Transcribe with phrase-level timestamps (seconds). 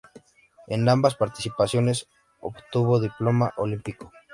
[0.65, 2.07] En ambas participaciones
[2.39, 4.11] obtuvo diploma olímpico.